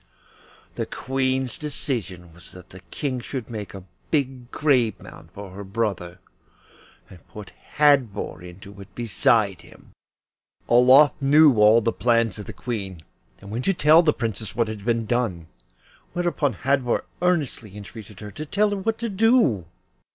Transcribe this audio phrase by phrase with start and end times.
[0.77, 5.63] The Queen's decision was that the King should make a big grave mound for her
[5.63, 6.17] brother,
[7.07, 9.91] and put Hadvor into it beside him.
[10.67, 13.03] Olof knew all the plans of the Queen,
[13.41, 15.45] and went to tell the Princess what had been done,
[16.13, 19.65] whereupon Hadvor earnestly entreated her to tell her what to do.